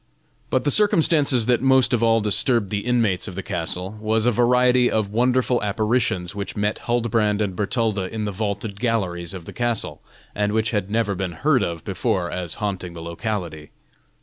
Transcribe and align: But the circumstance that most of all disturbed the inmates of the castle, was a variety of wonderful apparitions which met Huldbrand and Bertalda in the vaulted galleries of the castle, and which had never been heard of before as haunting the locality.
But 0.49 0.63
the 0.63 0.71
circumstance 0.71 1.29
that 1.45 1.61
most 1.61 1.93
of 1.93 2.01
all 2.01 2.21
disturbed 2.21 2.71
the 2.71 2.79
inmates 2.79 3.27
of 3.27 3.35
the 3.35 3.43
castle, 3.43 3.99
was 4.01 4.25
a 4.25 4.31
variety 4.31 4.89
of 4.89 5.11
wonderful 5.11 5.61
apparitions 5.61 6.33
which 6.33 6.55
met 6.55 6.79
Huldbrand 6.87 7.39
and 7.39 7.55
Bertalda 7.55 8.09
in 8.09 8.25
the 8.25 8.31
vaulted 8.31 8.79
galleries 8.79 9.35
of 9.35 9.45
the 9.45 9.53
castle, 9.53 10.01
and 10.33 10.53
which 10.53 10.71
had 10.71 10.89
never 10.89 11.13
been 11.13 11.33
heard 11.33 11.61
of 11.61 11.83
before 11.85 12.31
as 12.31 12.55
haunting 12.55 12.93
the 12.93 13.01
locality. 13.03 13.69